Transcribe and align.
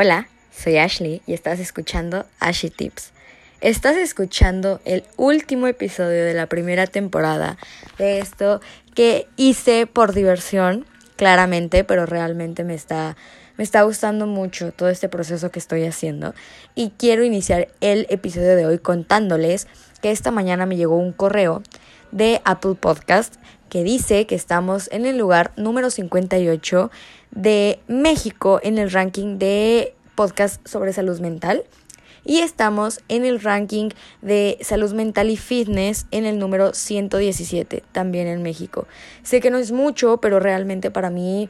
Hola, 0.00 0.28
soy 0.52 0.76
Ashley 0.76 1.22
y 1.26 1.32
estás 1.32 1.58
escuchando 1.58 2.24
Ashley 2.38 2.70
Tips. 2.70 3.10
Estás 3.60 3.96
escuchando 3.96 4.80
el 4.84 5.02
último 5.16 5.66
episodio 5.66 6.24
de 6.24 6.34
la 6.34 6.46
primera 6.46 6.86
temporada 6.86 7.58
de 7.98 8.20
esto 8.20 8.60
que 8.94 9.26
hice 9.36 9.88
por 9.88 10.12
diversión, 10.12 10.86
claramente, 11.16 11.82
pero 11.82 12.06
realmente 12.06 12.62
me 12.62 12.74
está, 12.74 13.16
me 13.56 13.64
está 13.64 13.82
gustando 13.82 14.28
mucho 14.28 14.70
todo 14.70 14.88
este 14.88 15.08
proceso 15.08 15.50
que 15.50 15.58
estoy 15.58 15.84
haciendo. 15.84 16.32
Y 16.76 16.90
quiero 16.90 17.24
iniciar 17.24 17.66
el 17.80 18.06
episodio 18.08 18.54
de 18.54 18.66
hoy 18.66 18.78
contándoles 18.78 19.66
que 20.00 20.12
esta 20.12 20.30
mañana 20.30 20.64
me 20.64 20.76
llegó 20.76 20.94
un 20.94 21.10
correo 21.10 21.64
de 22.12 22.40
Apple 22.44 22.76
Podcast 22.76 23.34
que 23.68 23.84
dice 23.84 24.26
que 24.26 24.34
estamos 24.34 24.88
en 24.92 25.06
el 25.06 25.18
lugar 25.18 25.52
número 25.56 25.90
58 25.90 26.90
de 27.30 27.80
México 27.86 28.60
en 28.62 28.78
el 28.78 28.90
ranking 28.90 29.38
de 29.38 29.94
podcast 30.14 30.66
sobre 30.66 30.92
salud 30.92 31.20
mental. 31.20 31.64
Y 32.24 32.40
estamos 32.40 33.00
en 33.08 33.24
el 33.24 33.40
ranking 33.40 33.90
de 34.20 34.58
salud 34.60 34.92
mental 34.92 35.30
y 35.30 35.36
fitness 35.36 36.06
en 36.10 36.26
el 36.26 36.38
número 36.38 36.74
117, 36.74 37.84
también 37.92 38.26
en 38.26 38.42
México. 38.42 38.86
Sé 39.22 39.40
que 39.40 39.50
no 39.50 39.58
es 39.58 39.72
mucho, 39.72 40.18
pero 40.18 40.38
realmente 40.40 40.90
para 40.90 41.08
mí 41.08 41.48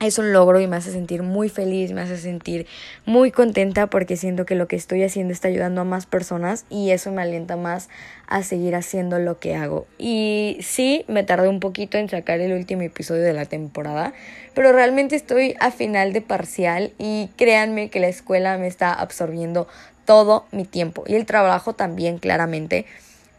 es 0.00 0.18
un 0.18 0.32
logro 0.32 0.60
y 0.60 0.66
me 0.68 0.76
hace 0.76 0.92
sentir 0.92 1.22
muy 1.22 1.48
feliz, 1.48 1.92
me 1.92 2.02
hace 2.02 2.18
sentir 2.18 2.66
muy 3.04 3.32
contenta 3.32 3.88
porque 3.88 4.16
siento 4.16 4.46
que 4.46 4.54
lo 4.54 4.68
que 4.68 4.76
estoy 4.76 5.02
haciendo 5.02 5.32
está 5.32 5.48
ayudando 5.48 5.80
a 5.80 5.84
más 5.84 6.06
personas 6.06 6.66
y 6.70 6.90
eso 6.90 7.10
me 7.10 7.22
alienta 7.22 7.56
más 7.56 7.88
a 8.28 8.44
seguir 8.44 8.76
haciendo 8.76 9.18
lo 9.18 9.40
que 9.40 9.56
hago. 9.56 9.86
Y 9.98 10.58
sí, 10.60 11.04
me 11.08 11.24
tardé 11.24 11.48
un 11.48 11.58
poquito 11.58 11.98
en 11.98 12.08
sacar 12.08 12.40
el 12.40 12.52
último 12.52 12.82
episodio 12.82 13.22
de 13.22 13.32
la 13.32 13.46
temporada, 13.46 14.12
pero 14.54 14.72
realmente 14.72 15.16
estoy 15.16 15.56
a 15.58 15.72
final 15.72 16.12
de 16.12 16.20
parcial 16.20 16.92
y 16.98 17.30
créanme 17.36 17.90
que 17.90 17.98
la 17.98 18.08
escuela 18.08 18.56
me 18.56 18.68
está 18.68 18.92
absorbiendo 18.92 19.66
todo 20.04 20.46
mi 20.52 20.64
tiempo 20.64 21.02
y 21.06 21.16
el 21.16 21.26
trabajo 21.26 21.74
también 21.74 22.18
claramente. 22.18 22.86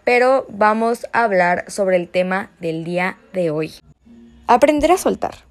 Pero 0.03 0.45
vamos 0.49 1.07
a 1.13 1.23
hablar 1.23 1.65
sobre 1.69 1.95
el 1.95 2.09
tema 2.09 2.51
del 2.59 2.83
día 2.83 3.17
de 3.31 3.49
hoy. 3.49 3.73
Aprender 4.47 4.91
a 4.91 4.97
soltar 4.97 5.48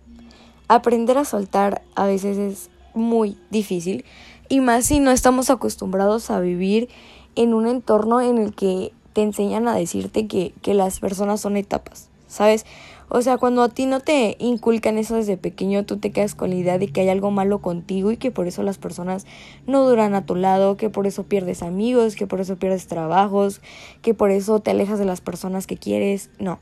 aprender 0.69 1.19
a 1.19 1.24
soltar 1.24 1.83
a 1.94 2.06
veces 2.06 2.36
es 2.36 2.70
muy 2.94 3.36
difícil 3.50 4.05
y 4.48 4.61
más 4.61 4.86
si 4.86 5.00
no 5.00 5.10
estamos 5.10 5.50
acostumbrados 5.50 6.30
a 6.30 6.41
vivir 6.41 6.88
en 7.36 7.55
un 7.55 7.66
entorno 7.66 8.20
en 8.20 8.38
el 8.38 8.55
que 8.55 8.92
te 9.12 9.22
enseñan 9.22 9.69
a 9.69 9.75
decirte 9.75 10.27
que, 10.27 10.52
que 10.62 10.75
las 10.75 11.00
personas 11.00 11.41
son 11.41 11.56
etapas, 11.56 12.08
¿sabes? 12.27 12.64
O 13.10 13.22
sea, 13.22 13.38
cuando 13.38 13.62
a 13.62 13.70
ti 13.70 13.86
no 13.86 14.00
te 14.00 14.36
inculcan 14.38 14.98
eso 14.98 15.16
desde 15.16 15.38
pequeño, 15.38 15.86
tú 15.86 15.97
te 15.97 16.10
quedas 16.10 16.34
con 16.34 16.50
la 16.50 16.56
idea 16.56 16.78
de 16.78 16.88
que 16.88 17.00
hay 17.00 17.08
algo 17.08 17.30
malo 17.30 17.60
contigo 17.60 18.12
y 18.12 18.19
que 18.19 18.30
por 18.30 18.47
eso 18.47 18.62
las 18.62 18.77
personas 18.77 19.27
no 19.66 19.88
duran 19.88 20.14
a 20.14 20.27
tu 20.27 20.34
lado, 20.34 20.77
que 20.77 20.91
por 20.91 21.06
eso 21.06 21.22
pierdes 21.22 21.62
amigos, 21.62 22.16
que 22.16 22.27
por 22.27 22.41
eso 22.41 22.56
pierdes 22.56 22.86
trabajos, 22.86 23.62
que 24.03 24.12
por 24.12 24.30
eso 24.30 24.60
te 24.60 24.72
alejas 24.72 24.98
de 24.98 25.06
las 25.06 25.22
personas 25.22 25.66
que 25.66 25.78
quieres. 25.78 26.28
No, 26.38 26.60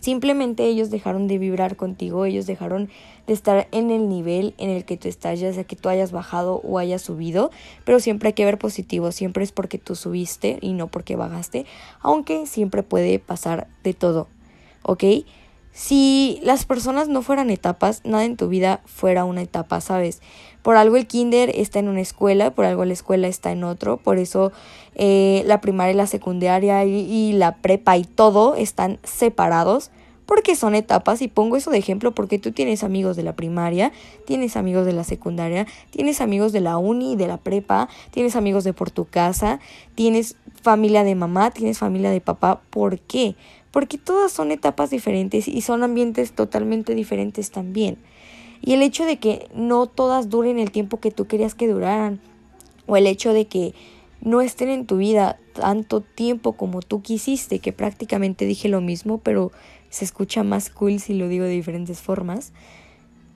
Simplemente 0.00 0.64
ellos 0.64 0.90
dejaron 0.90 1.26
de 1.26 1.38
vibrar 1.38 1.76
contigo, 1.76 2.24
ellos 2.24 2.46
dejaron 2.46 2.88
de 3.26 3.32
estar 3.32 3.68
en 3.72 3.90
el 3.90 4.08
nivel 4.08 4.54
en 4.58 4.70
el 4.70 4.84
que 4.84 4.96
tú 4.96 5.08
estás, 5.08 5.40
ya 5.40 5.52
sea 5.52 5.64
que 5.64 5.76
tú 5.76 5.88
hayas 5.88 6.12
bajado 6.12 6.60
o 6.64 6.78
hayas 6.78 7.02
subido, 7.02 7.50
pero 7.84 8.00
siempre 8.00 8.28
hay 8.28 8.32
que 8.34 8.44
ver 8.44 8.58
positivo, 8.58 9.12
siempre 9.12 9.44
es 9.44 9.52
porque 9.52 9.78
tú 9.78 9.94
subiste 9.94 10.58
y 10.60 10.72
no 10.72 10.88
porque 10.88 11.16
bajaste, 11.16 11.66
aunque 12.00 12.46
siempre 12.46 12.82
puede 12.82 13.18
pasar 13.18 13.68
de 13.82 13.94
todo, 13.94 14.28
¿ok? 14.82 15.04
Si 15.76 16.40
las 16.42 16.64
personas 16.64 17.08
no 17.08 17.20
fueran 17.20 17.50
etapas, 17.50 18.00
nada 18.02 18.24
en 18.24 18.38
tu 18.38 18.48
vida 18.48 18.80
fuera 18.86 19.26
una 19.26 19.42
etapa, 19.42 19.82
¿sabes? 19.82 20.22
Por 20.62 20.78
algo 20.78 20.96
el 20.96 21.06
kinder 21.06 21.52
está 21.54 21.80
en 21.80 21.90
una 21.90 22.00
escuela, 22.00 22.50
por 22.50 22.64
algo 22.64 22.86
la 22.86 22.94
escuela 22.94 23.28
está 23.28 23.52
en 23.52 23.62
otro, 23.62 23.98
por 23.98 24.16
eso 24.16 24.52
eh, 24.94 25.42
la 25.44 25.60
primaria 25.60 25.92
y 25.92 25.96
la 25.96 26.06
secundaria 26.06 26.82
y, 26.86 27.34
la 27.34 27.56
prepa 27.56 27.98
y 27.98 28.04
todo 28.04 28.54
están 28.54 28.98
separados 29.04 29.90
porque 30.24 30.56
son 30.56 30.74
etapas 30.74 31.20
y 31.20 31.28
pongo 31.28 31.58
eso 31.58 31.70
de 31.70 31.76
ejemplo 31.76 32.12
porque 32.12 32.38
tú 32.38 32.52
tienes 32.52 32.82
amigos 32.82 33.14
de 33.14 33.22
la 33.22 33.36
primaria, 33.36 33.92
tienes 34.24 34.56
amigos 34.56 34.86
de 34.86 34.94
la 34.94 35.04
secundaria, 35.04 35.66
tienes 35.90 36.22
amigos 36.22 36.52
de 36.52 36.62
la 36.62 36.78
uni, 36.78 37.16
de 37.16 37.28
la 37.28 37.36
prepa, 37.36 37.90
tienes 38.12 38.34
amigos 38.34 38.64
de 38.64 38.72
por 38.72 38.90
tu 38.90 39.04
casa, 39.04 39.60
tienes 39.94 40.36
familia 40.62 41.04
de 41.04 41.14
mamá, 41.14 41.50
tienes 41.50 41.78
familia 41.78 42.10
de 42.10 42.22
papá. 42.22 42.62
¿Por 42.70 42.98
qué? 42.98 43.36
Porque 43.70 43.98
todas 43.98 44.32
son 44.32 44.50
etapas 44.50 44.90
diferentes 44.90 45.48
y 45.48 45.60
son 45.60 45.82
ambientes 45.82 46.32
totalmente 46.32 46.94
diferentes 46.94 47.50
también. 47.50 47.98
Y 48.62 48.72
el 48.72 48.82
hecho 48.82 49.04
de 49.04 49.18
que 49.18 49.48
no 49.54 49.86
todas 49.86 50.28
duren 50.30 50.58
el 50.58 50.70
tiempo 50.70 50.98
que 50.98 51.10
tú 51.10 51.26
querías 51.26 51.54
que 51.54 51.68
duraran, 51.68 52.20
o 52.86 52.96
el 52.96 53.06
hecho 53.06 53.32
de 53.32 53.46
que 53.46 53.74
no 54.20 54.40
estén 54.40 54.68
en 54.68 54.86
tu 54.86 54.96
vida 54.96 55.38
tanto 55.52 56.00
tiempo 56.00 56.52
como 56.52 56.80
tú 56.80 57.02
quisiste, 57.02 57.58
que 57.58 57.72
prácticamente 57.72 58.46
dije 58.46 58.68
lo 58.68 58.80
mismo, 58.80 59.18
pero 59.18 59.52
se 59.90 60.04
escucha 60.04 60.42
más 60.42 60.70
cool 60.70 61.00
si 61.00 61.14
lo 61.14 61.28
digo 61.28 61.44
de 61.44 61.50
diferentes 61.50 62.00
formas, 62.00 62.52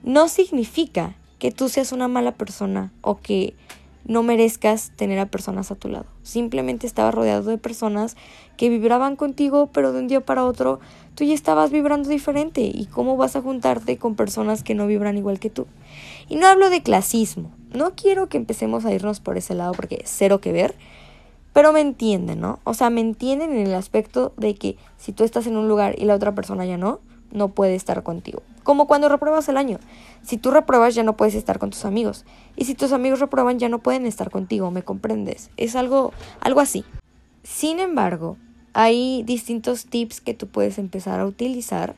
no 0.03 0.27
significa 0.27 1.15
que 1.39 1.51
tú 1.51 1.69
seas 1.69 1.91
una 1.91 2.07
mala 2.07 2.33
persona 2.33 2.91
o 3.01 3.19
que 3.19 3.55
no 4.05 4.23
merezcas 4.23 4.91
tener 4.95 5.19
a 5.19 5.27
personas 5.27 5.71
a 5.71 5.75
tu 5.75 5.87
lado. 5.87 6.05
Simplemente 6.23 6.87
estaba 6.87 7.11
rodeado 7.11 7.49
de 7.49 7.57
personas 7.57 8.17
que 8.57 8.69
vibraban 8.69 9.15
contigo, 9.15 9.69
pero 9.71 9.93
de 9.93 9.99
un 9.99 10.07
día 10.07 10.21
para 10.21 10.45
otro 10.45 10.79
tú 11.15 11.23
ya 11.23 11.33
estabas 11.33 11.71
vibrando 11.71 12.09
diferente. 12.09 12.61
¿Y 12.61 12.85
cómo 12.85 13.17
vas 13.17 13.35
a 13.35 13.41
juntarte 13.41 13.97
con 13.97 14.15
personas 14.15 14.63
que 14.63 14.75
no 14.75 14.87
vibran 14.87 15.17
igual 15.17 15.39
que 15.39 15.49
tú? 15.49 15.67
Y 16.29 16.35
no 16.35 16.47
hablo 16.47 16.69
de 16.69 16.81
clasismo. 16.81 17.51
No 17.73 17.95
quiero 17.95 18.27
que 18.27 18.37
empecemos 18.37 18.85
a 18.85 18.93
irnos 18.93 19.19
por 19.19 19.37
ese 19.37 19.55
lado 19.55 19.73
porque 19.73 20.01
cero 20.05 20.41
que 20.41 20.51
ver. 20.51 20.75
Pero 21.53 21.73
me 21.73 21.81
entienden, 21.81 22.39
¿no? 22.39 22.59
O 22.63 22.73
sea, 22.73 22.89
me 22.89 23.01
entienden 23.01 23.51
en 23.51 23.67
el 23.67 23.75
aspecto 23.75 24.31
de 24.37 24.55
que 24.55 24.77
si 24.97 25.11
tú 25.11 25.25
estás 25.25 25.47
en 25.47 25.57
un 25.57 25.67
lugar 25.67 25.95
y 25.97 26.05
la 26.05 26.15
otra 26.15 26.33
persona 26.33 26.65
ya 26.65 26.77
no, 26.77 27.01
no 27.31 27.49
puede 27.49 27.75
estar 27.75 28.03
contigo. 28.03 28.43
Como 28.63 28.87
cuando 28.87 29.09
repruebas 29.09 29.49
el 29.49 29.57
año. 29.57 29.79
Si 30.23 30.37
tú 30.37 30.51
repruebas 30.51 30.95
ya 30.95 31.03
no 31.03 31.17
puedes 31.17 31.35
estar 31.35 31.59
con 31.59 31.71
tus 31.71 31.85
amigos. 31.85 32.25
Y 32.55 32.65
si 32.65 32.75
tus 32.75 32.91
amigos 32.91 33.19
reprueban 33.19 33.59
ya 33.59 33.69
no 33.69 33.79
pueden 33.79 34.05
estar 34.05 34.29
contigo, 34.29 34.71
¿me 34.71 34.83
comprendes? 34.83 35.49
Es 35.57 35.75
algo, 35.75 36.13
algo 36.39 36.59
así. 36.59 36.85
Sin 37.43 37.79
embargo, 37.79 38.37
hay 38.73 39.23
distintos 39.23 39.85
tips 39.85 40.21
que 40.21 40.33
tú 40.33 40.47
puedes 40.47 40.77
empezar 40.77 41.19
a 41.19 41.25
utilizar 41.25 41.95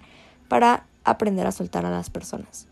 para 0.48 0.86
aprender 1.04 1.46
a 1.48 1.52
soltar 1.52 1.86
a 1.86 1.92
las 1.92 2.10
personas. 2.10 2.68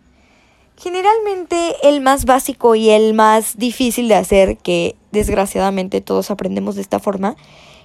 Generalmente 0.77 1.75
el 1.83 2.01
más 2.01 2.25
básico 2.25 2.75
y 2.75 2.89
el 2.89 3.13
más 3.13 3.57
difícil 3.57 4.07
de 4.07 4.15
hacer, 4.15 4.57
que 4.57 4.95
desgraciadamente 5.11 6.01
todos 6.01 6.31
aprendemos 6.31 6.75
de 6.75 6.81
esta 6.81 6.99
forma, 6.99 7.35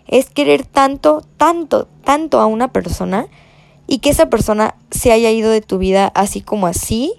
es 0.06 0.30
querer 0.30 0.64
tanto, 0.64 1.22
tanto, 1.36 1.88
tanto 2.04 2.40
a 2.40 2.46
una 2.46 2.68
persona 2.68 3.26
y 3.86 3.98
que 3.98 4.10
esa 4.10 4.30
persona 4.30 4.74
se 4.90 5.12
haya 5.12 5.30
ido 5.30 5.50
de 5.50 5.60
tu 5.60 5.78
vida 5.78 6.08
así 6.14 6.40
como 6.40 6.66
así, 6.66 7.14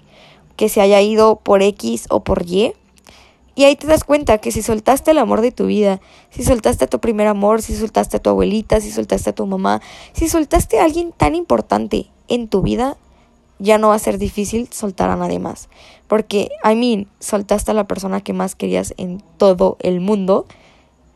que 0.56 0.68
se 0.68 0.80
haya 0.80 1.00
ido 1.00 1.36
por 1.36 1.62
X 1.62 2.06
o 2.10 2.20
por 2.20 2.44
Y. 2.46 2.72
Y 3.54 3.64
ahí 3.64 3.74
te 3.74 3.86
das 3.86 4.04
cuenta 4.04 4.38
que 4.38 4.52
si 4.52 4.62
soltaste 4.62 5.10
el 5.10 5.18
amor 5.18 5.40
de 5.40 5.50
tu 5.50 5.66
vida, 5.66 6.00
si 6.30 6.44
soltaste 6.44 6.84
a 6.84 6.88
tu 6.88 7.00
primer 7.00 7.26
amor, 7.26 7.60
si 7.60 7.74
soltaste 7.74 8.18
a 8.18 8.20
tu 8.20 8.30
abuelita, 8.30 8.80
si 8.80 8.90
soltaste 8.92 9.30
a 9.30 9.34
tu 9.34 9.46
mamá, 9.46 9.80
si 10.12 10.28
soltaste 10.28 10.78
a 10.78 10.84
alguien 10.84 11.12
tan 11.12 11.34
importante 11.34 12.10
en 12.28 12.48
tu 12.48 12.62
vida, 12.62 12.96
ya 13.58 13.78
no 13.78 13.88
va 13.88 13.96
a 13.96 13.98
ser 13.98 14.18
difícil 14.18 14.68
soltar 14.70 15.10
a 15.10 15.16
nadie 15.16 15.40
más. 15.40 15.68
Porque, 16.06 16.50
I 16.64 16.76
mean, 16.76 17.08
soltaste 17.18 17.72
a 17.72 17.74
la 17.74 17.88
persona 17.88 18.20
que 18.20 18.32
más 18.32 18.54
querías 18.54 18.94
en 18.96 19.22
todo 19.38 19.76
el 19.80 20.00
mundo 20.00 20.46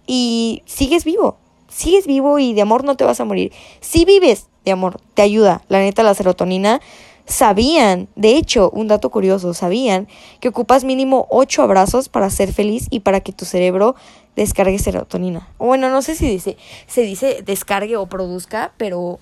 y 0.06 0.62
sigues 0.66 1.04
vivo. 1.04 1.36
Sigues 1.68 2.06
vivo 2.06 2.38
y 2.38 2.52
de 2.52 2.62
amor 2.62 2.84
no 2.84 2.96
te 2.96 3.04
vas 3.04 3.20
a 3.20 3.24
morir. 3.24 3.52
Si 3.80 4.04
vives 4.04 4.48
de 4.64 4.72
amor, 4.72 5.00
te 5.14 5.22
ayuda. 5.22 5.62
La 5.68 5.78
neta, 5.78 6.02
la 6.02 6.14
serotonina 6.14 6.80
sabían, 7.26 8.08
de 8.16 8.36
hecho, 8.36 8.70
un 8.70 8.88
dato 8.88 9.10
curioso, 9.10 9.54
sabían 9.54 10.08
que 10.40 10.48
ocupas 10.48 10.84
mínimo 10.84 11.26
ocho 11.30 11.62
abrazos 11.62 12.08
para 12.08 12.30
ser 12.30 12.52
feliz 12.52 12.86
y 12.90 13.00
para 13.00 13.20
que 13.20 13.32
tu 13.32 13.44
cerebro 13.44 13.94
descargue 14.36 14.78
serotonina. 14.78 15.48
Bueno, 15.58 15.90
no 15.90 16.02
sé 16.02 16.14
si 16.14 16.28
dice, 16.28 16.56
se 16.86 17.02
dice 17.02 17.42
descargue 17.44 17.96
o 17.96 18.06
produzca, 18.06 18.72
pero 18.76 19.18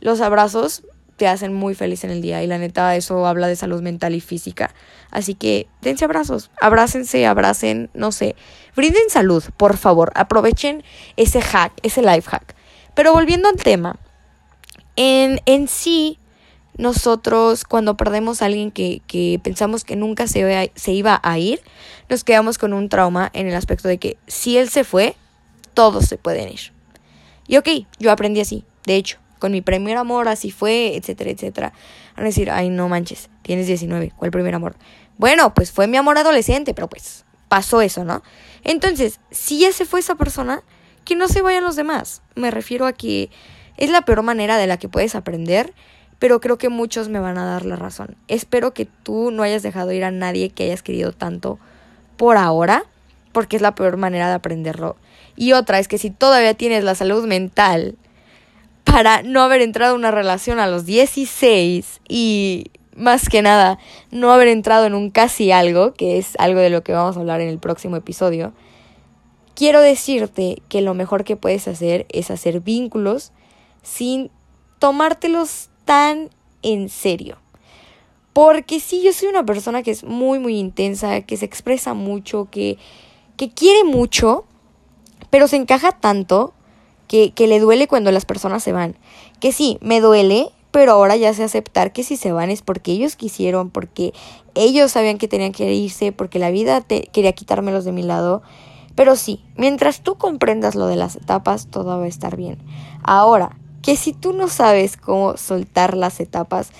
los 0.00 0.20
abrazos 0.20 0.82
te 1.16 1.28
hacen 1.28 1.52
muy 1.52 1.74
feliz 1.74 2.02
en 2.04 2.10
el 2.10 2.22
día 2.22 2.42
y 2.42 2.46
la 2.46 2.56
neta 2.56 2.96
eso 2.96 3.26
habla 3.26 3.46
de 3.46 3.56
salud 3.56 3.82
mental 3.82 4.14
y 4.14 4.20
física. 4.20 4.74
Así 5.10 5.34
que 5.34 5.66
dense 5.82 6.04
abrazos, 6.04 6.50
abrácense, 6.60 7.26
abracen, 7.26 7.90
no 7.92 8.10
sé, 8.10 8.36
brinden 8.74 9.10
salud, 9.10 9.44
por 9.56 9.76
favor, 9.76 10.12
aprovechen 10.14 10.82
ese 11.16 11.42
hack, 11.42 11.72
ese 11.82 12.00
life 12.00 12.30
hack. 12.30 12.54
Pero 12.94 13.12
volviendo 13.12 13.48
al 13.48 13.56
tema, 13.56 13.98
en, 14.96 15.40
en 15.46 15.68
sí, 15.68 16.18
nosotros 16.76 17.64
cuando 17.64 17.96
perdemos 17.96 18.42
a 18.42 18.46
alguien 18.46 18.70
que, 18.70 19.02
que 19.06 19.40
pensamos 19.42 19.84
que 19.84 19.96
nunca 19.96 20.26
se, 20.26 20.72
se 20.74 20.92
iba 20.92 21.20
a 21.22 21.38
ir, 21.38 21.60
nos 22.08 22.24
quedamos 22.24 22.58
con 22.58 22.72
un 22.72 22.88
trauma 22.88 23.30
en 23.34 23.46
el 23.46 23.54
aspecto 23.54 23.88
de 23.88 23.98
que 23.98 24.16
si 24.26 24.56
él 24.56 24.68
se 24.68 24.84
fue, 24.84 25.14
todos 25.74 26.06
se 26.06 26.16
pueden 26.16 26.48
ir. 26.48 26.72
Y 27.46 27.56
ok, 27.56 27.68
yo 27.98 28.10
aprendí 28.10 28.40
así, 28.40 28.64
de 28.86 28.96
hecho, 28.96 29.18
con 29.38 29.52
mi 29.52 29.60
primer 29.60 29.96
amor 29.96 30.28
así 30.28 30.50
fue, 30.50 30.96
etcétera, 30.96 31.30
etcétera. 31.30 31.72
Van 32.16 32.24
a 32.24 32.28
decir, 32.28 32.50
ay, 32.50 32.68
no 32.68 32.88
manches, 32.88 33.28
tienes 33.42 33.66
19, 33.66 34.12
¿cuál 34.16 34.30
primer 34.30 34.54
amor? 34.54 34.76
Bueno, 35.18 35.52
pues 35.54 35.72
fue 35.72 35.86
mi 35.86 35.96
amor 35.96 36.18
adolescente, 36.18 36.74
pero 36.74 36.88
pues 36.88 37.24
pasó 37.48 37.80
eso, 37.82 38.04
¿no? 38.04 38.22
Entonces, 38.62 39.20
si 39.30 39.58
ya 39.58 39.72
se 39.72 39.84
fue 39.84 40.00
esa 40.00 40.14
persona, 40.14 40.62
que 41.04 41.16
no 41.16 41.28
se 41.28 41.42
vayan 41.42 41.64
los 41.64 41.76
demás. 41.76 42.22
Me 42.36 42.50
refiero 42.50 42.86
a 42.86 42.92
que 42.92 43.30
es 43.76 43.90
la 43.90 44.02
peor 44.02 44.22
manera 44.22 44.56
de 44.58 44.66
la 44.66 44.76
que 44.76 44.88
puedes 44.88 45.14
aprender, 45.14 45.72
pero 46.18 46.40
creo 46.40 46.58
que 46.58 46.68
muchos 46.68 47.08
me 47.08 47.18
van 47.18 47.38
a 47.38 47.46
dar 47.46 47.64
la 47.64 47.76
razón. 47.76 48.16
Espero 48.28 48.74
que 48.74 48.86
tú 48.86 49.30
no 49.30 49.42
hayas 49.42 49.62
dejado 49.62 49.92
ir 49.92 50.04
a 50.04 50.10
nadie 50.10 50.50
que 50.50 50.64
hayas 50.64 50.82
querido 50.82 51.12
tanto 51.12 51.58
por 52.16 52.36
ahora, 52.36 52.84
porque 53.32 53.56
es 53.56 53.62
la 53.62 53.74
peor 53.74 53.96
manera 53.96 54.28
de 54.28 54.34
aprenderlo. 54.34 54.96
Y 55.36 55.52
otra 55.52 55.78
es 55.78 55.88
que 55.88 55.98
si 55.98 56.10
todavía 56.10 56.54
tienes 56.54 56.84
la 56.84 56.94
salud 56.94 57.26
mental 57.26 57.96
para 58.84 59.22
no 59.22 59.40
haber 59.40 59.62
entrado 59.62 59.94
en 59.94 60.00
una 60.00 60.10
relación 60.10 60.58
a 60.58 60.66
los 60.66 60.84
16 60.84 62.00
y 62.08 62.66
más 62.96 63.28
que 63.28 63.40
nada 63.40 63.78
no 64.10 64.32
haber 64.32 64.48
entrado 64.48 64.84
en 64.84 64.94
un 64.94 65.10
casi 65.10 65.52
algo, 65.52 65.94
que 65.94 66.18
es 66.18 66.34
algo 66.38 66.60
de 66.60 66.70
lo 66.70 66.82
que 66.82 66.92
vamos 66.92 67.16
a 67.16 67.20
hablar 67.20 67.40
en 67.40 67.48
el 67.48 67.58
próximo 67.58 67.96
episodio, 67.96 68.52
quiero 69.54 69.80
decirte 69.80 70.62
que 70.68 70.82
lo 70.82 70.92
mejor 70.92 71.24
que 71.24 71.36
puedes 71.36 71.68
hacer 71.68 72.06
es 72.10 72.30
hacer 72.30 72.60
vínculos 72.60 73.32
sin 73.82 74.30
tomártelos 74.78 75.70
tan 75.84 76.30
en 76.62 76.88
serio. 76.88 77.38
Porque 78.32 78.80
sí, 78.80 79.02
yo 79.02 79.12
soy 79.12 79.28
una 79.28 79.44
persona 79.44 79.82
que 79.82 79.90
es 79.90 80.04
muy, 80.04 80.38
muy 80.38 80.56
intensa, 80.58 81.20
que 81.22 81.36
se 81.36 81.44
expresa 81.44 81.94
mucho, 81.94 82.48
que, 82.50 82.78
que 83.36 83.50
quiere 83.50 83.84
mucho, 83.84 84.44
pero 85.30 85.48
se 85.48 85.56
encaja 85.56 85.92
tanto 85.92 86.54
que, 87.08 87.32
que 87.32 87.48
le 87.48 87.58
duele 87.58 87.88
cuando 87.88 88.12
las 88.12 88.24
personas 88.24 88.62
se 88.62 88.72
van. 88.72 88.96
Que 89.40 89.52
sí, 89.52 89.78
me 89.80 90.00
duele, 90.00 90.50
pero 90.70 90.92
ahora 90.92 91.16
ya 91.16 91.34
sé 91.34 91.42
aceptar 91.42 91.92
que 91.92 92.04
si 92.04 92.16
se 92.16 92.32
van 92.32 92.50
es 92.50 92.62
porque 92.62 92.92
ellos 92.92 93.16
quisieron, 93.16 93.70
porque 93.70 94.14
ellos 94.54 94.92
sabían 94.92 95.18
que 95.18 95.28
tenían 95.28 95.52
que 95.52 95.72
irse, 95.74 96.12
porque 96.12 96.38
la 96.38 96.50
vida 96.50 96.80
te 96.80 97.08
quería 97.08 97.32
quitármelos 97.32 97.84
de 97.84 97.92
mi 97.92 98.02
lado. 98.02 98.42
Pero 98.94 99.16
sí, 99.16 99.44
mientras 99.56 100.02
tú 100.02 100.16
comprendas 100.16 100.74
lo 100.74 100.86
de 100.86 100.96
las 100.96 101.16
etapas, 101.16 101.66
todo 101.68 101.98
va 101.98 102.04
a 102.04 102.08
estar 102.08 102.36
bien. 102.36 102.58
Ahora, 103.02 103.56
que 103.82 103.96
si 103.96 104.12
tú 104.12 104.32
no 104.32 104.48
sabes 104.48 104.96
cómo 104.96 105.36
soltar 105.36 105.96
las 105.96 106.20
etapas, 106.20 106.70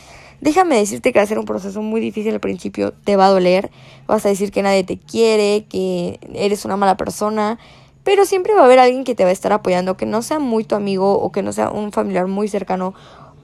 déjame 0.40 0.76
decirte 0.76 1.12
que 1.12 1.18
va 1.18 1.22
a 1.22 1.26
ser 1.26 1.38
un 1.38 1.44
proceso 1.44 1.82
muy 1.82 2.00
difícil 2.00 2.32
al 2.32 2.40
principio, 2.40 2.92
te 2.92 3.16
va 3.16 3.26
a 3.26 3.30
doler, 3.30 3.70
vas 4.06 4.24
a 4.26 4.28
decir 4.28 4.50
que 4.52 4.62
nadie 4.62 4.84
te 4.84 4.98
quiere, 4.98 5.66
que 5.68 6.18
eres 6.34 6.64
una 6.64 6.76
mala 6.76 6.96
persona, 6.96 7.58
pero 8.04 8.24
siempre 8.24 8.54
va 8.54 8.62
a 8.62 8.64
haber 8.64 8.78
alguien 8.78 9.04
que 9.04 9.14
te 9.14 9.24
va 9.24 9.30
a 9.30 9.32
estar 9.32 9.52
apoyando, 9.52 9.96
que 9.96 10.06
no 10.06 10.22
sea 10.22 10.38
muy 10.38 10.64
tu 10.64 10.74
amigo 10.74 11.18
o 11.18 11.32
que 11.32 11.42
no 11.42 11.52
sea 11.52 11.70
un 11.70 11.92
familiar 11.92 12.26
muy 12.26 12.48
cercano 12.48 12.94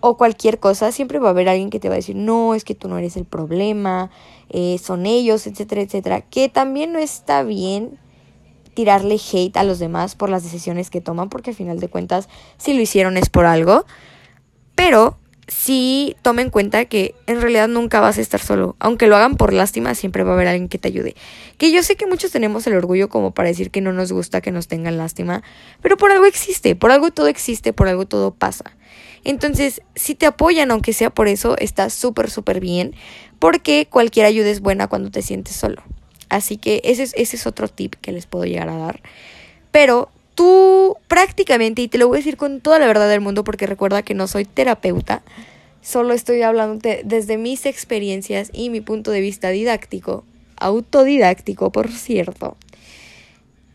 o 0.00 0.16
cualquier 0.16 0.58
cosa, 0.58 0.92
siempre 0.92 1.18
va 1.18 1.28
a 1.28 1.30
haber 1.30 1.48
alguien 1.48 1.70
que 1.70 1.80
te 1.80 1.88
va 1.88 1.94
a 1.94 1.96
decir, 1.96 2.16
no, 2.16 2.54
es 2.54 2.64
que 2.64 2.74
tú 2.74 2.88
no 2.88 2.98
eres 2.98 3.16
el 3.16 3.24
problema, 3.24 4.10
eh, 4.50 4.78
son 4.82 5.06
ellos, 5.06 5.46
etcétera, 5.46 5.82
etcétera, 5.82 6.20
que 6.20 6.48
también 6.48 6.92
no 6.92 6.98
está 6.98 7.42
bien 7.42 7.98
tirarle 8.76 9.16
hate 9.16 9.56
a 9.56 9.64
los 9.64 9.78
demás 9.78 10.14
por 10.14 10.28
las 10.28 10.44
decisiones 10.44 10.90
que 10.90 11.00
toman, 11.00 11.30
porque 11.30 11.50
al 11.50 11.56
final 11.56 11.80
de 11.80 11.88
cuentas, 11.88 12.28
si 12.58 12.74
lo 12.74 12.82
hicieron 12.82 13.16
es 13.16 13.30
por 13.30 13.46
algo, 13.46 13.86
pero 14.74 15.18
sí 15.48 16.14
toma 16.20 16.42
en 16.42 16.50
cuenta 16.50 16.84
que 16.84 17.14
en 17.26 17.40
realidad 17.40 17.68
nunca 17.68 18.00
vas 18.00 18.18
a 18.18 18.20
estar 18.20 18.38
solo. 18.38 18.76
Aunque 18.78 19.06
lo 19.06 19.16
hagan 19.16 19.36
por 19.36 19.54
lástima, 19.54 19.94
siempre 19.94 20.24
va 20.24 20.32
a 20.32 20.34
haber 20.34 20.48
alguien 20.48 20.68
que 20.68 20.76
te 20.76 20.88
ayude. 20.88 21.16
Que 21.56 21.72
yo 21.72 21.82
sé 21.82 21.96
que 21.96 22.06
muchos 22.06 22.32
tenemos 22.32 22.66
el 22.66 22.74
orgullo 22.74 23.08
como 23.08 23.30
para 23.32 23.48
decir 23.48 23.70
que 23.70 23.80
no 23.80 23.94
nos 23.94 24.12
gusta 24.12 24.42
que 24.42 24.52
nos 24.52 24.68
tengan 24.68 24.98
lástima, 24.98 25.42
pero 25.80 25.96
por 25.96 26.12
algo 26.12 26.26
existe, 26.26 26.76
por 26.76 26.90
algo 26.90 27.10
todo 27.10 27.28
existe, 27.28 27.72
por 27.72 27.88
algo 27.88 28.06
todo 28.06 28.34
pasa. 28.34 28.76
Entonces, 29.24 29.80
si 29.94 30.14
te 30.14 30.26
apoyan, 30.26 30.70
aunque 30.70 30.92
sea 30.92 31.08
por 31.08 31.28
eso, 31.28 31.56
está 31.56 31.88
súper, 31.88 32.30
súper 32.30 32.60
bien, 32.60 32.94
porque 33.38 33.88
cualquier 33.90 34.26
ayuda 34.26 34.50
es 34.50 34.60
buena 34.60 34.86
cuando 34.86 35.10
te 35.10 35.22
sientes 35.22 35.56
solo. 35.56 35.82
Así 36.28 36.56
que 36.56 36.80
ese 36.84 37.02
es, 37.02 37.14
ese 37.16 37.36
es 37.36 37.46
otro 37.46 37.68
tip 37.68 37.94
que 38.00 38.12
les 38.12 38.26
puedo 38.26 38.44
llegar 38.44 38.68
a 38.68 38.76
dar. 38.76 39.00
Pero 39.70 40.10
tú 40.34 40.96
prácticamente, 41.08 41.82
y 41.82 41.88
te 41.88 41.98
lo 41.98 42.08
voy 42.08 42.18
a 42.18 42.20
decir 42.20 42.36
con 42.36 42.60
toda 42.60 42.78
la 42.78 42.86
verdad 42.86 43.08
del 43.08 43.20
mundo 43.20 43.44
porque 43.44 43.66
recuerda 43.66 44.02
que 44.02 44.14
no 44.14 44.28
soy 44.28 44.44
terapeuta, 44.44 45.22
solo 45.82 46.14
estoy 46.14 46.42
hablando 46.42 46.88
desde 47.04 47.38
mis 47.38 47.66
experiencias 47.66 48.50
y 48.52 48.70
mi 48.70 48.80
punto 48.80 49.10
de 49.10 49.20
vista 49.20 49.50
didáctico, 49.50 50.24
autodidáctico, 50.56 51.72
por 51.72 51.90
cierto. 51.90 52.56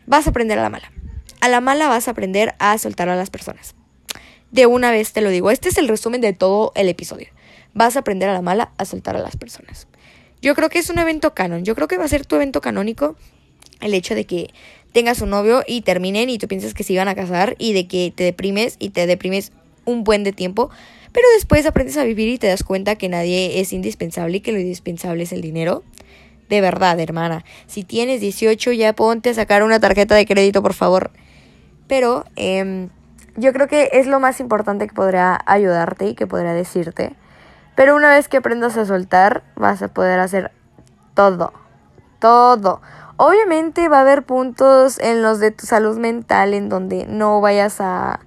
Vas 0.06 0.26
a 0.26 0.30
aprender 0.30 0.58
a 0.58 0.62
la 0.62 0.70
mala. 0.70 0.92
A 1.40 1.48
la 1.48 1.60
mala 1.60 1.88
vas 1.88 2.08
a 2.08 2.12
aprender 2.12 2.54
a 2.58 2.76
soltar 2.78 3.08
a 3.08 3.16
las 3.16 3.30
personas. 3.30 3.74
De 4.50 4.66
una 4.66 4.90
vez 4.90 5.12
te 5.12 5.22
lo 5.22 5.30
digo, 5.30 5.50
este 5.50 5.70
es 5.70 5.78
el 5.78 5.88
resumen 5.88 6.20
de 6.20 6.32
todo 6.32 6.72
el 6.74 6.88
episodio. 6.88 7.28
Vas 7.74 7.96
a 7.96 8.00
aprender 8.00 8.28
a 8.28 8.34
la 8.34 8.42
mala 8.42 8.72
a 8.76 8.84
soltar 8.84 9.16
a 9.16 9.20
las 9.20 9.36
personas. 9.36 9.88
Yo 10.42 10.56
creo 10.56 10.68
que 10.68 10.80
es 10.80 10.90
un 10.90 10.98
evento 10.98 11.34
canon. 11.34 11.64
Yo 11.64 11.76
creo 11.76 11.86
que 11.86 11.96
va 11.96 12.04
a 12.04 12.08
ser 12.08 12.26
tu 12.26 12.34
evento 12.34 12.60
canónico 12.60 13.16
el 13.80 13.94
hecho 13.94 14.14
de 14.14 14.26
que 14.26 14.50
tengas 14.92 15.20
un 15.22 15.30
novio 15.30 15.62
y 15.66 15.82
terminen 15.82 16.28
y 16.30 16.38
tú 16.38 16.48
piensas 16.48 16.74
que 16.74 16.84
se 16.84 16.92
iban 16.92 17.08
a 17.08 17.14
casar 17.14 17.54
y 17.58 17.72
de 17.72 17.86
que 17.86 18.12
te 18.14 18.24
deprimes 18.24 18.76
y 18.78 18.90
te 18.90 19.06
deprimes 19.06 19.52
un 19.84 20.04
buen 20.04 20.24
de 20.24 20.32
tiempo, 20.32 20.70
pero 21.12 21.26
después 21.34 21.64
aprendes 21.64 21.96
a 21.96 22.04
vivir 22.04 22.28
y 22.28 22.38
te 22.38 22.48
das 22.48 22.64
cuenta 22.64 22.96
que 22.96 23.08
nadie 23.08 23.60
es 23.60 23.72
indispensable 23.72 24.36
y 24.36 24.40
que 24.40 24.52
lo 24.52 24.58
indispensable 24.58 25.22
es 25.22 25.32
el 25.32 25.42
dinero. 25.42 25.84
De 26.48 26.60
verdad, 26.60 26.98
hermana. 27.00 27.44
Si 27.66 27.84
tienes 27.84 28.20
18 28.20 28.72
ya 28.72 28.92
ponte 28.94 29.30
a 29.30 29.34
sacar 29.34 29.62
una 29.62 29.80
tarjeta 29.80 30.14
de 30.14 30.26
crédito, 30.26 30.60
por 30.62 30.74
favor. 30.74 31.10
Pero 31.86 32.24
eh, 32.36 32.88
yo 33.36 33.52
creo 33.52 33.68
que 33.68 33.90
es 33.92 34.06
lo 34.06 34.20
más 34.20 34.40
importante 34.40 34.86
que 34.86 34.94
podría 34.94 35.40
ayudarte 35.46 36.08
y 36.08 36.14
que 36.14 36.26
podría 36.26 36.52
decirte. 36.52 37.14
Pero 37.74 37.96
una 37.96 38.10
vez 38.10 38.28
que 38.28 38.38
aprendas 38.38 38.76
a 38.76 38.84
soltar, 38.84 39.42
vas 39.56 39.82
a 39.82 39.88
poder 39.88 40.20
hacer 40.20 40.52
todo. 41.14 41.52
Todo. 42.18 42.80
Obviamente 43.16 43.88
va 43.88 43.98
a 43.98 44.02
haber 44.02 44.24
puntos 44.24 44.98
en 44.98 45.22
los 45.22 45.38
de 45.38 45.50
tu 45.50 45.66
salud 45.66 45.98
mental 45.98 46.54
en 46.54 46.68
donde 46.68 47.06
no 47.06 47.40
vayas 47.40 47.80
a 47.80 48.20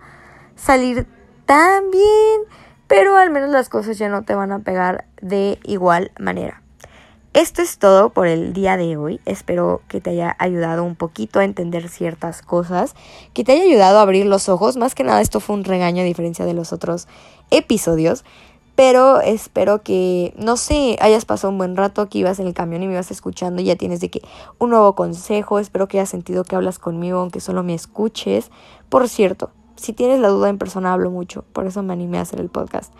salir 0.56 1.07
tan 1.45 1.92
bien, 1.92 2.42
pero 2.88 3.18
al 3.18 3.30
menos 3.30 3.50
las 3.50 3.69
cosas 3.69 3.97
ya 3.97 4.09
no 4.09 4.24
te 4.24 4.36
van 4.36 4.51
a 4.51 4.59
pegar 4.59 5.06
de 5.21 5.59
igual 5.63 6.12
manera. 6.19 6.62
Esto 7.33 7.62
es 7.62 7.80
todo 7.80 8.12
por 8.12 8.27
el 8.27 8.53
día 8.53 8.77
de 8.77 8.95
hoy. 8.95 9.19
Espero 9.25 9.81
que 9.89 10.00
te 10.00 10.12
haya 10.12 10.38
ayudado 10.39 10.86
un 10.86 10.95
poquito 10.95 11.39
a 11.39 11.44
entender 11.44 11.89
ciertas 11.89 12.42
cosas, 12.42 12.95
que 13.33 13.44
te 13.44 13.51
haya 13.51 13.63
ayudado 13.63 14.00
a 14.00 14.03
abrir 14.03 14.25
los 14.25 14.47
ojos. 14.47 14.77
Más 14.77 14.95
que 14.95 15.03
nada 15.03 15.19
esto 15.19 15.42
fue 15.42 15.57
un 15.57 15.65
regaño 15.65 16.01
a 16.01 16.06
diferencia 16.06 16.45
de 16.45 16.53
los 16.53 16.71
otros 16.71 17.09
episodios. 17.51 18.24
Pero 18.75 19.22
espero 19.22 19.81
que, 19.83 20.33
no 20.38 20.57
sé, 20.57 20.98
hayas 21.00 21.24
pasado 21.24 21.51
un 21.51 21.57
buen 21.57 21.77
rato, 21.77 22.10
que 22.10 22.19
ibas 22.19 22.39
en 22.39 22.48
el 22.48 22.54
camión 22.54 22.83
y 22.83 22.88
me 22.88 22.94
ibas 22.94 23.10
escuchando 23.10 23.62
y 23.62 23.66
ya 23.66 23.77
tienes 23.77 24.01
de 24.01 24.10
que 24.10 24.22
un 24.60 24.69
nuevo 24.69 24.95
consejo. 24.95 25.60
Espero 25.60 25.88
que 25.88 25.98
hayas 25.98 26.10
sentido 26.10 26.44
que 26.44 26.57
hablas 26.57 26.78
conmigo, 26.78 27.19
aunque 27.19 27.40
solo 27.40 27.64
me 27.64 27.73
escuches. 27.73 28.52
Por 28.90 29.07
cierto, 29.07 29.52
si 29.78 29.94
tienes 29.94 30.19
la 30.19 30.28
duda 30.28 30.50
en 30.50 30.57
persona 30.57 30.92
hablo 30.92 31.09
mucho, 31.09 31.45
por 31.54 31.66
eso 31.66 31.83
me 31.83 31.94
animé 31.94 32.18
a 32.18 32.21
hacer 32.21 32.42
el 32.42 32.50
podcast. 32.50 32.94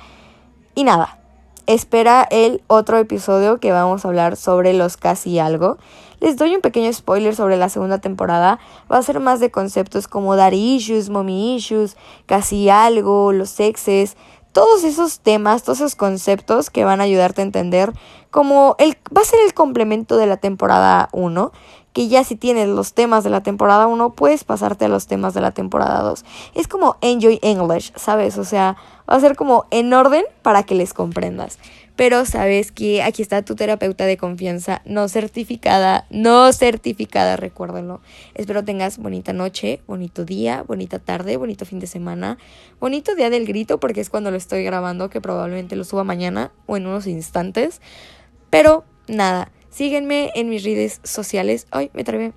Y 0.76 0.86
nada, 0.86 1.20
espera 1.68 2.26
el 2.30 2.62
otro 2.68 2.98
episodio 2.98 3.60
que 3.60 3.72
vamos 3.72 4.06
a 4.06 4.08
hablar 4.08 4.38
sobre 4.38 4.74
los 4.74 4.96
casi 4.96 5.40
algo. 5.40 5.78
Les 6.22 6.38
doy 6.38 6.56
un 6.56 6.62
pequeño 6.62 6.92
spoiler 6.94 7.36
sobre 7.36 7.58
la 7.58 7.70
segunda 7.70 8.00
temporada. 8.00 8.60
Va 8.92 8.98
a 8.98 9.04
ser 9.04 9.20
más 9.20 9.40
de 9.40 9.52
conceptos 9.52 10.08
como 10.08 10.36
dar 10.36 10.54
issues, 10.54 11.10
mommy 11.10 11.56
issues, 11.56 11.98
casi 12.26 12.70
algo, 12.70 13.34
los 13.34 13.50
sexes 13.50 14.16
todos 14.56 14.86
esos 14.86 15.20
temas, 15.20 15.64
todos 15.64 15.80
esos 15.82 15.96
conceptos 15.98 16.70
que 16.70 16.86
van 16.86 17.02
a 17.02 17.04
ayudarte 17.04 17.42
a 17.42 17.44
entender 17.44 17.92
como 18.32 18.78
el, 18.80 18.98
va 19.16 19.20
a 19.20 19.26
ser 19.26 19.42
el 19.46 19.54
complemento 19.54 20.16
de 20.16 20.28
la 20.28 20.38
temporada 20.38 21.10
1, 21.12 21.52
que 21.96 22.10
ya 22.10 22.26
si 22.26 22.36
tienes 22.36 22.68
los 22.68 22.94
temas 22.94 23.24
de 23.24 23.30
la 23.30 23.42
temporada 23.42 23.88
1, 23.88 24.16
puedes 24.16 24.44
pasarte 24.44 24.84
a 24.84 24.90
los 24.90 25.08
temas 25.08 25.34
de 25.34 25.40
la 25.40 25.52
temporada 25.52 26.02
2. 26.02 26.26
Es 26.54 26.68
como 26.68 26.98
Enjoy 27.00 27.40
English, 27.42 27.94
¿sabes? 27.96 28.38
O 28.38 28.44
sea, 28.44 28.76
va 29.10 29.16
a 29.16 29.20
ser 29.22 29.38
como 29.38 29.64
en 29.72 29.94
orden 29.94 30.26
para 30.42 30.64
que 30.64 30.76
les 30.76 30.94
comprendas 30.94 31.58
pero 31.96 32.26
sabes 32.26 32.74
que 32.74 33.02
aquí 33.02 33.22
está 33.22 33.42
tu 33.44 33.56
terapeuta 33.56 34.06
de 34.06 34.18
confianza 34.18 34.82
no 34.84 35.08
certificada, 35.08 36.06
no 36.10 36.52
certificada, 36.52 37.38
recuérdenlo. 37.38 38.02
Espero 38.34 38.66
tengas 38.66 38.98
bonita 38.98 39.32
noche, 39.32 39.82
bonito 39.88 40.26
día, 40.26 40.64
bonita 40.64 41.00
tarde, 41.00 41.38
bonito 41.38 41.66
fin 41.66 41.80
de 41.80 41.88
semana, 41.88 42.38
bonito 42.82 43.16
día 43.16 43.30
del 43.30 43.46
grito 43.46 43.80
porque 43.80 44.02
es 44.02 44.10
cuando 44.10 44.30
lo 44.30 44.36
estoy 44.36 44.64
grabando, 44.64 45.10
que 45.10 45.22
probablemente 45.22 45.78
lo 45.78 45.86
suba 45.86 46.04
mañana 46.04 46.52
o 46.66 46.76
en 46.76 46.86
unos 46.86 47.08
instantes. 47.08 47.80
Pero 48.50 48.84
nada, 49.08 49.54
síguenme 49.76 50.32
en 50.36 50.50
mis 50.50 50.64
redes 50.64 51.02
sociales. 51.04 51.68
Ay, 51.72 51.92
me 51.94 52.04
trabé. 52.04 52.34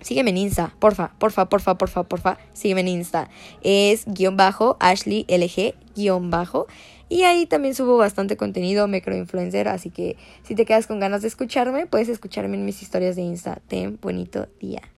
Sígueme 0.00 0.30
en 0.30 0.38
Insta, 0.38 0.74
porfa, 0.80 1.12
porfa, 1.18 1.48
porfa, 1.48 1.76
porfa, 1.76 2.02
porfa. 2.04 2.38
Sígueme 2.54 2.80
en 2.80 2.88
Insta. 2.88 3.28
Es 3.62 4.04
guion 4.06 4.36
bajo, 4.36 4.76
Ashley 4.80 5.26
LG, 5.28 5.74
guion 5.94 6.30
bajo. 6.30 6.66
Y 7.08 7.24
ahí 7.24 7.46
también 7.46 7.74
subo 7.74 7.98
bastante 7.98 8.38
contenido 8.38 8.88
microinfluencer, 8.88 9.68
así 9.68 9.90
que 9.90 10.16
si 10.44 10.54
te 10.54 10.64
quedas 10.64 10.86
con 10.86 10.98
ganas 10.98 11.20
de 11.20 11.28
escucharme, 11.28 11.86
puedes 11.86 12.08
escucharme 12.08 12.56
en 12.56 12.64
mis 12.64 12.80
historias 12.80 13.16
de 13.16 13.22
Insta. 13.22 13.60
Ten 13.68 13.98
bonito 14.00 14.48
día. 14.58 14.82